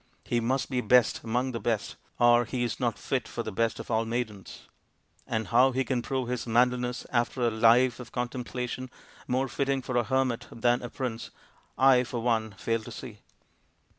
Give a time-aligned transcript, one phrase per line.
[0.23, 3.79] He must be best among the best or he is not fit for the best
[3.79, 4.67] of all maidens;
[5.27, 8.89] and how he can prove his manliness after a life of contemplation
[9.27, 11.29] more fitting for a hermit than a prince
[11.77, 13.19] I, for one, fail to see."